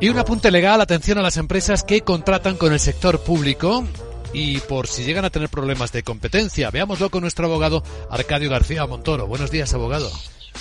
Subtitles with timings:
[0.00, 3.84] Y un apunte legal, atención a las empresas que contratan con el sector público
[4.32, 6.70] y por si llegan a tener problemas de competencia.
[6.70, 9.26] Veámoslo con nuestro abogado Arcadio García Montoro.
[9.26, 10.08] Buenos días, abogado.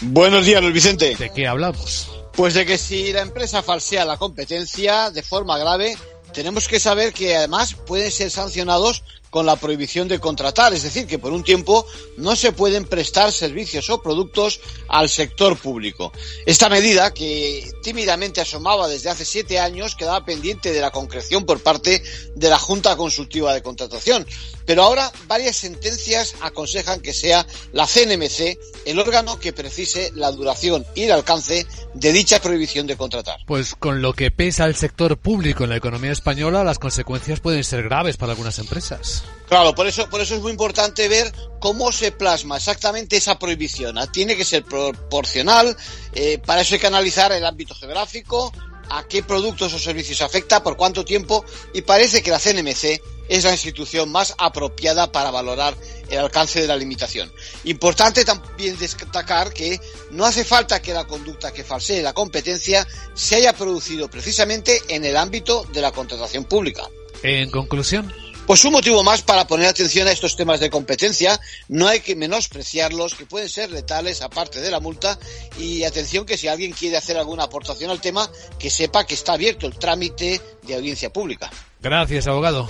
[0.01, 1.15] Buenos días, Luis Vicente.
[1.15, 2.09] ¿De qué hablamos?
[2.33, 5.95] Pues de que si la empresa falsea la competencia de forma grave,
[6.33, 11.07] tenemos que saber que además pueden ser sancionados con la prohibición de contratar, es decir,
[11.07, 11.85] que por un tiempo
[12.17, 16.11] no se pueden prestar servicios o productos al sector público.
[16.45, 21.61] Esta medida, que tímidamente asomaba desde hace siete años, quedaba pendiente de la concreción por
[21.61, 22.03] parte
[22.35, 24.25] de la Junta Consultiva de Contratación.
[24.65, 30.85] Pero ahora varias sentencias aconsejan que sea la CNMC el órgano que precise la duración
[30.95, 33.39] y el alcance de dicha prohibición de contratar.
[33.45, 37.63] Pues con lo que pesa el sector público en la economía española, las consecuencias pueden
[37.63, 39.16] ser graves para algunas empresas.
[39.47, 43.97] Claro, por eso, por eso es muy importante ver cómo se plasma exactamente esa prohibición.
[43.97, 45.75] Ah, tiene que ser proporcional,
[46.13, 48.51] eh, para eso hay que analizar el ámbito geográfico,
[48.89, 53.43] a qué productos o servicios afecta, por cuánto tiempo, y parece que la CNMC es
[53.43, 55.75] la institución más apropiada para valorar
[56.09, 57.31] el alcance de la limitación.
[57.65, 59.79] Importante también destacar que
[60.11, 65.03] no hace falta que la conducta que falsee la competencia se haya producido precisamente en
[65.03, 66.83] el ámbito de la contratación pública.
[67.23, 68.13] En conclusión.
[68.47, 71.37] Pues un motivo más para poner atención a estos temas de competencia.
[71.67, 75.19] No hay que menospreciarlos, que pueden ser letales aparte de la multa.
[75.59, 79.33] Y atención que si alguien quiere hacer alguna aportación al tema, que sepa que está
[79.33, 81.51] abierto el trámite de audiencia pública.
[81.81, 82.69] Gracias, abogado.